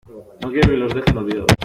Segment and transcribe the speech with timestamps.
[0.39, 1.47] No quiero que los dejen olvidados.